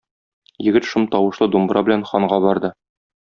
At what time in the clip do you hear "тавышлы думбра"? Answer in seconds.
1.15-1.83